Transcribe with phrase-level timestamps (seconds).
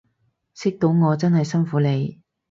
[0.55, 2.23] 識到我真係辛苦你